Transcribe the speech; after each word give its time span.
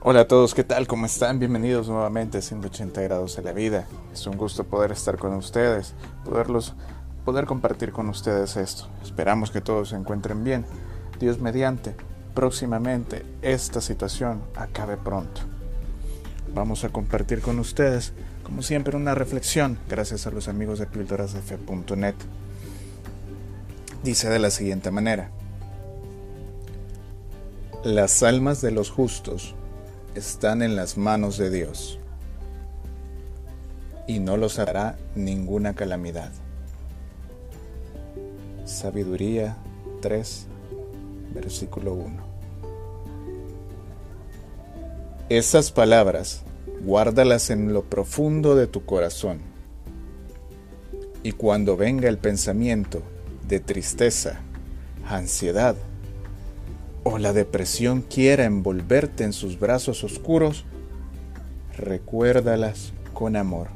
Hola 0.00 0.20
a 0.20 0.28
todos, 0.28 0.54
¿qué 0.54 0.62
tal? 0.62 0.86
¿Cómo 0.86 1.06
están? 1.06 1.40
Bienvenidos 1.40 1.88
nuevamente 1.88 2.38
a 2.38 2.40
180 2.40 3.02
grados 3.02 3.34
de 3.34 3.42
la 3.42 3.50
vida. 3.50 3.88
Es 4.12 4.28
un 4.28 4.36
gusto 4.36 4.62
poder 4.62 4.92
estar 4.92 5.18
con 5.18 5.34
ustedes, 5.34 5.92
poderlos, 6.24 6.74
poder 7.24 7.46
compartir 7.46 7.90
con 7.90 8.08
ustedes 8.08 8.56
esto. 8.56 8.86
Esperamos 9.02 9.50
que 9.50 9.60
todos 9.60 9.88
se 9.88 9.96
encuentren 9.96 10.44
bien. 10.44 10.64
Dios 11.18 11.40
mediante, 11.40 11.96
próximamente 12.32 13.26
esta 13.42 13.80
situación 13.80 14.40
acabe 14.54 14.96
pronto. 14.96 15.40
Vamos 16.54 16.84
a 16.84 16.90
compartir 16.90 17.40
con 17.40 17.58
ustedes, 17.58 18.12
como 18.44 18.62
siempre, 18.62 18.96
una 18.96 19.16
reflexión 19.16 19.80
gracias 19.88 20.28
a 20.28 20.30
los 20.30 20.46
amigos 20.46 20.78
de 20.78 20.86
píldorasdefe.net. 20.86 22.14
Dice 24.04 24.28
de 24.28 24.38
la 24.38 24.50
siguiente 24.50 24.92
manera. 24.92 25.32
Las 27.82 28.22
almas 28.22 28.60
de 28.60 28.70
los 28.70 28.90
justos 28.90 29.56
están 30.18 30.62
en 30.62 30.74
las 30.74 30.98
manos 30.98 31.38
de 31.38 31.48
Dios 31.48 32.00
y 34.08 34.18
no 34.18 34.36
los 34.36 34.58
hará 34.58 34.98
ninguna 35.14 35.74
calamidad. 35.74 36.32
Sabiduría 38.64 39.56
3, 40.02 40.46
versículo 41.34 41.94
1. 41.94 42.28
Esas 45.28 45.70
palabras 45.70 46.42
guárdalas 46.84 47.50
en 47.50 47.72
lo 47.72 47.84
profundo 47.84 48.56
de 48.56 48.66
tu 48.66 48.84
corazón 48.84 49.38
y 51.22 51.32
cuando 51.32 51.76
venga 51.76 52.08
el 52.08 52.18
pensamiento 52.18 53.02
de 53.46 53.60
tristeza, 53.60 54.40
ansiedad, 55.06 55.76
o 57.10 57.16
la 57.16 57.32
depresión 57.32 58.02
quiera 58.02 58.44
envolverte 58.44 59.24
en 59.24 59.32
sus 59.32 59.58
brazos 59.58 60.04
oscuros, 60.04 60.66
recuérdalas 61.74 62.92
con 63.14 63.34
amor. 63.34 63.68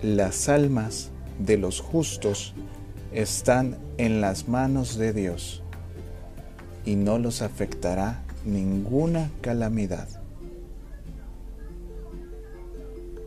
Las 0.00 0.48
almas 0.48 1.10
de 1.38 1.58
los 1.58 1.80
justos 1.80 2.54
están 3.12 3.76
en 3.98 4.22
las 4.22 4.48
manos 4.48 4.96
de 4.96 5.12
Dios 5.12 5.62
y 6.86 6.96
no 6.96 7.18
los 7.18 7.42
afectará 7.42 8.22
ninguna 8.46 9.30
calamidad. 9.42 10.08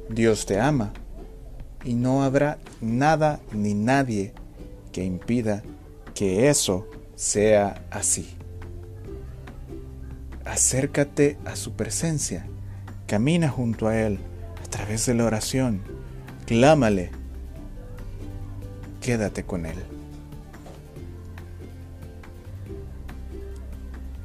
Dios 0.10 0.48
te 0.48 0.60
ama 0.60 0.94
y 1.86 1.94
no 1.94 2.24
habrá 2.24 2.58
nada 2.82 3.40
ni 3.52 3.76
nadie 3.76 4.34
que 4.92 5.04
impida 5.04 5.62
que 6.16 6.50
eso 6.50 6.88
sea 7.16 7.86
así. 7.92 8.36
Acércate 10.46 11.38
a 11.46 11.56
su 11.56 11.74
presencia, 11.74 12.46
camina 13.08 13.50
junto 13.50 13.88
a 13.88 13.98
Él 14.00 14.20
a 14.64 14.70
través 14.70 15.06
de 15.06 15.14
la 15.14 15.26
oración, 15.26 15.82
clámale, 16.46 17.12
quédate 19.02 19.44
con 19.44 19.66
Él. 19.66 19.78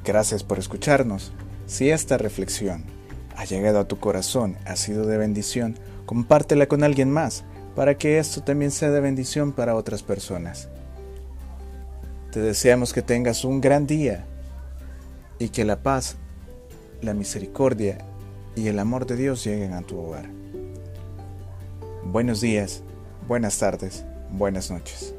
Gracias 0.05 0.43
por 0.43 0.59
escucharnos. 0.59 1.33
Si 1.67 1.91
esta 1.91 2.17
reflexión 2.17 2.85
ha 3.37 3.45
llegado 3.45 3.79
a 3.79 3.87
tu 3.87 3.99
corazón, 3.99 4.57
ha 4.65 4.75
sido 4.75 5.07
de 5.07 5.19
bendición, 5.19 5.79
compártela 6.07 6.67
con 6.67 6.83
alguien 6.83 7.11
más 7.11 7.45
para 7.77 7.97
que 7.99 8.19
esto 8.19 8.43
también 8.43 8.71
sea 8.71 8.91
de 8.91 9.01
bendición 9.01 9.53
para 9.53 9.77
otras 9.77 10.03
personas. 10.03 10.69
Te 12.31 12.41
deseamos 12.41 12.93
que 12.93 13.01
tengas 13.01 13.45
un 13.45 13.61
gran 13.61 13.87
día 13.87 14.27
y 15.39 15.49
que 15.49 15.65
la 15.65 15.83
paz, 15.83 16.17
la 17.01 17.15
misericordia 17.15 17.99
y 18.55 18.69
el 18.69 18.79
amor 18.79 19.07
de 19.07 19.17
Dios 19.17 19.45
lleguen 19.45 19.73
a 19.73 19.83
tu 19.83 19.99
hogar. 19.99 20.29
Buenos 22.05 22.41
días, 22.41 22.83
buenas 23.27 23.59
tardes, 23.59 24.05
buenas 24.31 24.71
noches. 24.71 25.15